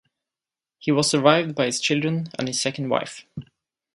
[0.79, 3.23] He was survived by his children and his second wife.